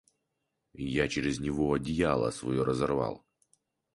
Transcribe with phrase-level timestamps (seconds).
[0.83, 3.23] Я через него одеяло свое разорвал.